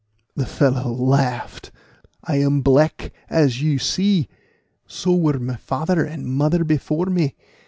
The 0.35 0.47
fellow 0.47 0.91
laughed. 0.91 1.69
"I 2.23 2.37
am 2.37 2.61
black, 2.61 3.13
as 3.29 3.61
you 3.61 3.77
see; 3.77 4.29
so 4.87 5.13
were 5.15 5.37
my 5.37 5.57
father 5.57 6.03
and 6.05 6.25
mother 6.25 6.63
before 6.63 7.05
me." 7.05 7.35